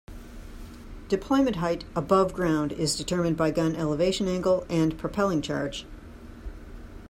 [1.09, 5.85] Deployment height above ground is determined by gun elevation angle and propelling charge.